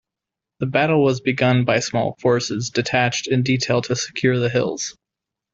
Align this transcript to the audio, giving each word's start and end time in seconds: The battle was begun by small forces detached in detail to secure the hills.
The 0.61 0.65
battle 0.65 1.03
was 1.03 1.21
begun 1.21 1.63
by 1.63 1.79
small 1.79 2.15
forces 2.19 2.71
detached 2.71 3.27
in 3.27 3.43
detail 3.43 3.83
to 3.83 3.95
secure 3.95 4.39
the 4.39 4.49
hills. 4.49 4.97